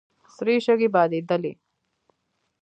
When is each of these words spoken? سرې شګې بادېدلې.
سرې 0.35 0.55
شګې 0.65 0.89
بادېدلې. 0.95 1.51